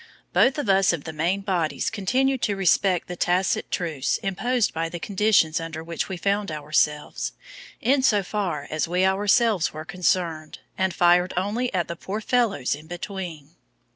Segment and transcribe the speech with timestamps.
[0.33, 4.89] Both of us of the main bodies continued to respect the tacit truce imposed by
[4.89, 7.33] the conditions under which we found ourselves,
[7.81, 13.51] insofar as we ourselves were concerned, and fired only at the poor fellows in between.